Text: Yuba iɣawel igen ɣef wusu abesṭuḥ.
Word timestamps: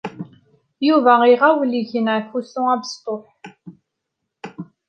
Yuba 0.87 1.13
iɣawel 1.33 1.71
igen 1.79 2.07
ɣef 2.15 2.27
wusu 2.33 2.61
abesṭuḥ. 2.73 3.25